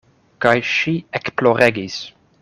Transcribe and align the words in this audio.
Kaj 0.45 0.53
ŝi 0.69 0.93
ekploregis. 1.19 1.99